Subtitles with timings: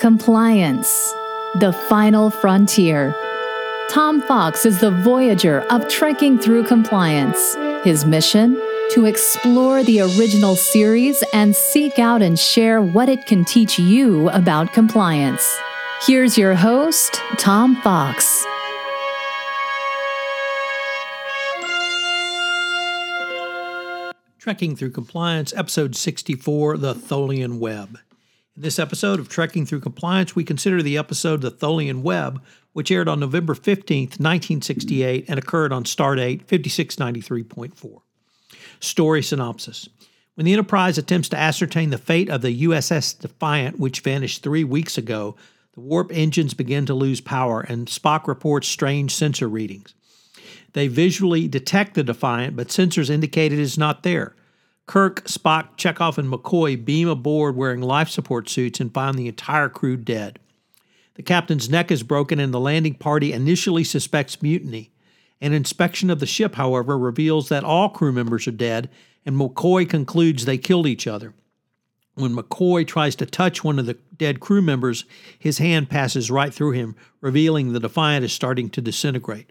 [0.00, 1.12] Compliance,
[1.56, 3.14] the final frontier.
[3.90, 7.54] Tom Fox is the voyager of trekking through compliance.
[7.84, 8.54] His mission?
[8.92, 14.30] To explore the original series and seek out and share what it can teach you
[14.30, 15.46] about compliance.
[16.06, 18.46] Here's your host, Tom Fox.
[24.38, 27.98] Trekking Through Compliance, Episode 64 The Tholian Web.
[28.60, 32.42] This episode of Trekking Through Compliance, we consider the episode The Tholian Web,
[32.74, 38.02] which aired on November 15th, 1968, and occurred on Stardate 5693.4.
[38.78, 39.88] Story synopsis
[40.34, 44.64] When the Enterprise attempts to ascertain the fate of the USS Defiant, which vanished three
[44.64, 45.36] weeks ago,
[45.72, 49.94] the warp engines begin to lose power, and Spock reports strange sensor readings.
[50.74, 54.34] They visually detect the Defiant, but sensors indicate it is not there.
[54.90, 59.68] Kirk, Spock, Chekov, and McCoy beam aboard wearing life support suits and find the entire
[59.68, 60.40] crew dead.
[61.14, 64.90] The captain's neck is broken, and the landing party initially suspects mutiny.
[65.40, 68.90] An inspection of the ship, however, reveals that all crew members are dead,
[69.24, 71.34] and McCoy concludes they killed each other.
[72.14, 75.04] When McCoy tries to touch one of the dead crew members,
[75.38, 79.50] his hand passes right through him, revealing the Defiant is starting to disintegrate.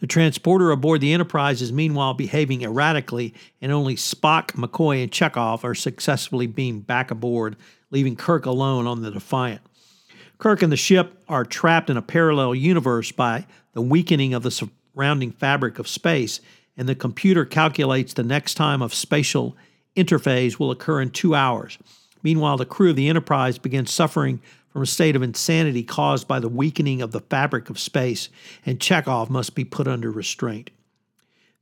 [0.00, 5.64] The transporter aboard the Enterprise is meanwhile behaving erratically, and only Spock, McCoy, and Chekov
[5.64, 7.56] are successfully beamed back aboard,
[7.90, 9.62] leaving Kirk alone on the Defiant.
[10.38, 14.50] Kirk and the ship are trapped in a parallel universe by the weakening of the
[14.50, 16.40] surrounding fabric of space,
[16.76, 19.56] and the computer calculates the next time of spatial
[19.96, 21.78] interphase will occur in two hours.
[22.22, 24.42] Meanwhile, the crew of the Enterprise begins suffering
[24.76, 28.28] from a state of insanity caused by the weakening of the fabric of space,
[28.66, 30.68] and Chekov must be put under restraint.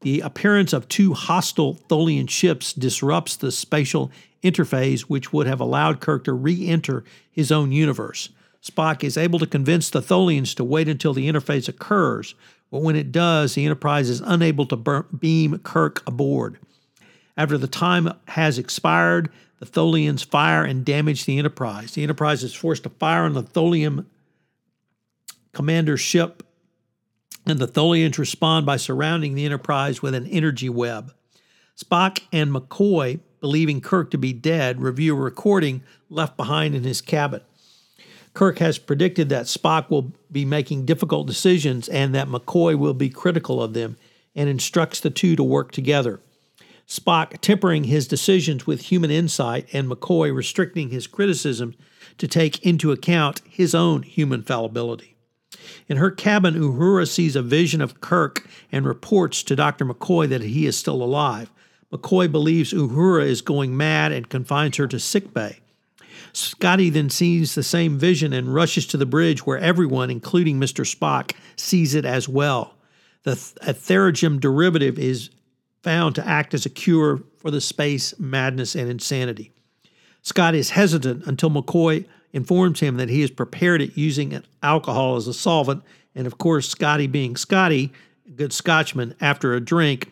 [0.00, 4.10] The appearance of two hostile Tholian ships disrupts the spatial
[4.42, 8.30] interphase, which would have allowed Kirk to re enter his own universe.
[8.60, 12.34] Spock is able to convince the Tholians to wait until the interphase occurs,
[12.72, 16.58] but when it does, the Enterprise is unable to beam Kirk aboard.
[17.36, 21.92] After the time has expired, the Tholians fire and damage the Enterprise.
[21.92, 24.06] The Enterprise is forced to fire on the Tholian
[25.52, 26.42] commander's ship,
[27.46, 31.12] and the Tholians respond by surrounding the Enterprise with an energy web.
[31.76, 37.00] Spock and McCoy, believing Kirk to be dead, review a recording left behind in his
[37.00, 37.40] cabin.
[38.32, 43.08] Kirk has predicted that Spock will be making difficult decisions and that McCoy will be
[43.08, 43.96] critical of them
[44.34, 46.20] and instructs the two to work together.
[46.86, 51.74] Spock tempering his decisions with human insight, and McCoy restricting his criticism
[52.18, 55.16] to take into account his own human fallibility.
[55.88, 59.84] In her cabin, Uhura sees a vision of Kirk and reports to Dr.
[59.84, 61.50] McCoy that he is still alive.
[61.92, 65.60] McCoy believes Uhura is going mad and confines her to sickbay.
[66.32, 70.84] Scotty then sees the same vision and rushes to the bridge where everyone, including Mr.
[70.84, 72.74] Spock, sees it as well.
[73.22, 75.30] The Theragen derivative is
[75.84, 79.52] found to act as a cure for the space madness and insanity.
[80.22, 85.28] Scott is hesitant until McCoy informs him that he has prepared it using alcohol as
[85.28, 85.84] a solvent.
[86.14, 87.92] And of course, Scotty being Scotty,
[88.26, 90.10] a good Scotchman, after a drink,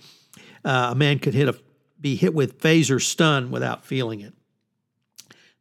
[0.65, 1.59] uh, a man could hit a,
[1.99, 4.35] be hit with phaser stun without feeling it.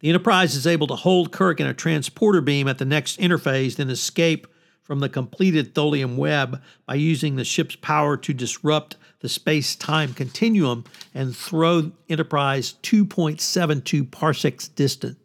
[0.00, 3.76] The Enterprise is able to hold Kirk in a transporter beam at the next interphase,
[3.76, 4.46] then escape
[4.82, 10.12] from the completed Tholian web by using the ship's power to disrupt the space time
[10.12, 10.84] continuum
[11.14, 15.16] and throw Enterprise 2.72 parsecs distant.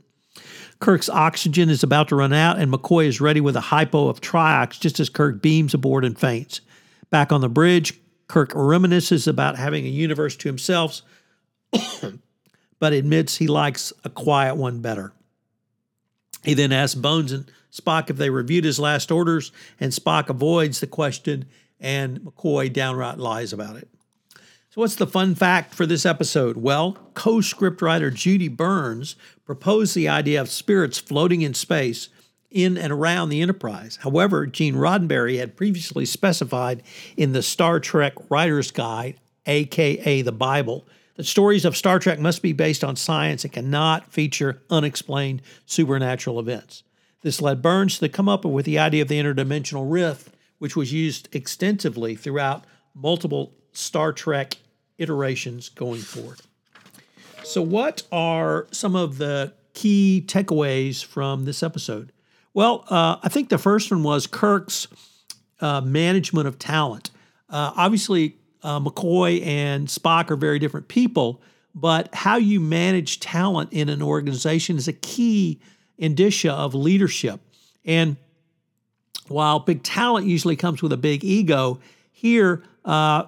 [0.79, 4.21] Kirk's oxygen is about to run out, and McCoy is ready with a hypo of
[4.21, 6.61] triox just as Kirk beams aboard and faints.
[7.09, 11.01] Back on the bridge, Kirk reminisces about having a universe to himself,
[12.79, 15.13] but admits he likes a quiet one better.
[16.43, 20.79] He then asks Bones and Spock if they reviewed his last orders, and Spock avoids
[20.79, 21.45] the question,
[21.79, 23.87] and McCoy downright lies about it.
[24.69, 26.57] So, what's the fun fact for this episode?
[26.57, 32.09] Well, co scriptwriter Judy Burns proposed the idea of spirits floating in space
[32.49, 33.97] in and around the Enterprise.
[34.01, 36.83] However, Gene Roddenberry had previously specified
[37.15, 42.41] in the Star Trek Writer's Guide, aka the Bible, that stories of Star Trek must
[42.41, 46.83] be based on science and cannot feature unexplained supernatural events.
[47.21, 50.29] This led Burns to come up with the idea of the interdimensional rift,
[50.59, 54.57] which was used extensively throughout multiple Star Trek
[54.97, 56.41] iterations going forward.
[57.43, 62.11] So, what are some of the key takeaways from this episode?
[62.53, 64.87] Well, uh, I think the first one was Kirk's
[65.61, 67.11] uh, management of talent.
[67.49, 71.41] Uh, obviously, uh, McCoy and Spock are very different people,
[71.75, 75.61] but how you manage talent in an organization is a key
[75.97, 77.39] indicia of leadership.
[77.85, 78.17] And
[79.27, 81.79] while big talent usually comes with a big ego,
[82.11, 83.25] here uh,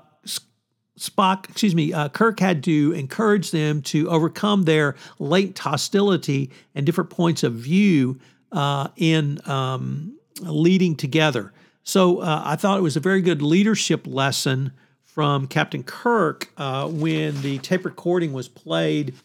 [0.99, 6.85] Spock, excuse me, uh, Kirk had to encourage them to overcome their latent hostility and
[6.85, 8.19] different points of view
[8.51, 11.53] uh, in um, leading together.
[11.83, 14.73] So uh, I thought it was a very good leadership lesson
[15.05, 19.15] from Captain Kirk uh, when the tape recording was played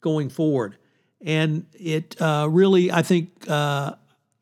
[0.00, 0.76] going forward.
[1.24, 3.94] And it uh, really, I think, uh,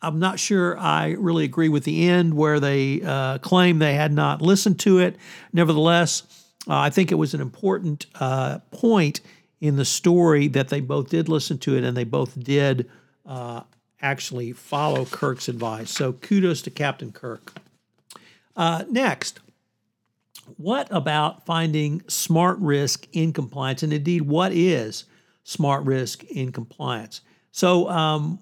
[0.03, 4.41] I'm not sure I really agree with the end where they claim they had not
[4.41, 5.17] listened to it.
[5.53, 6.23] Nevertheless,
[6.69, 9.21] uh, I think it was an important uh, point
[9.61, 12.89] in the story that they both did listen to it and they both did
[13.27, 13.63] uh,
[14.01, 15.91] actually follow Kirk's advice.
[15.91, 17.55] So kudos to Captain Kirk.
[18.57, 19.41] Uh, next,
[20.57, 23.83] what about finding smart risk in compliance?
[23.83, 25.05] And indeed, what is
[25.45, 27.21] smart risk in compliance?
[27.53, 28.39] So, um,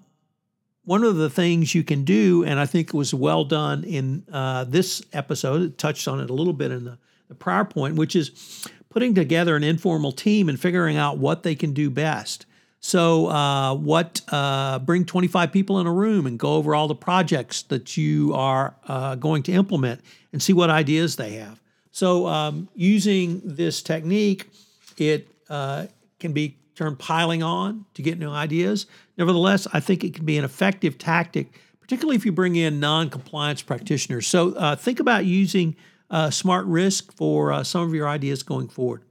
[0.85, 4.23] one of the things you can do, and I think it was well done in
[4.31, 6.97] uh, this episode, it touched on it a little bit in the
[7.29, 11.55] the prior point, which is putting together an informal team and figuring out what they
[11.55, 12.45] can do best.
[12.81, 16.95] So, uh, what uh, bring 25 people in a room and go over all the
[16.95, 20.01] projects that you are uh, going to implement
[20.31, 21.61] and see what ideas they have.
[21.91, 24.49] So, um, using this technique,
[24.97, 25.87] it uh,
[26.19, 28.87] can be termed piling on to get new ideas.
[29.17, 33.09] Nevertheless, I think it can be an effective tactic, particularly if you bring in non
[33.09, 34.27] compliance practitioners.
[34.27, 35.75] So, uh, think about using
[36.09, 39.01] uh, smart risk for uh, some of your ideas going forward.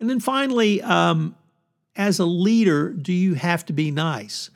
[0.00, 1.36] And then finally, um,
[1.96, 4.48] as a leader, do you have to be nice?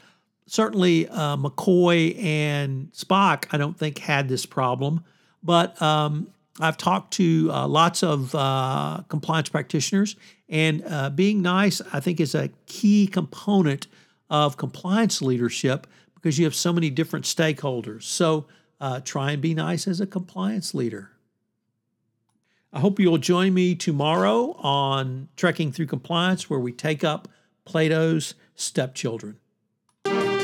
[0.46, 5.04] Certainly, uh, McCoy and Spock, I don't think, had this problem,
[5.42, 6.28] but um,
[6.60, 10.16] I've talked to uh, lots of uh, compliance practitioners,
[10.48, 13.88] and uh, being nice, I think, is a key component
[14.30, 18.04] of compliance leadership because you have so many different stakeholders.
[18.04, 18.46] So
[19.04, 21.10] try and be nice as a compliance leader.
[22.72, 27.28] I hope you'll join me tomorrow on Trekking Through Compliance, where we take up
[27.64, 29.36] Plato's Stepchildren.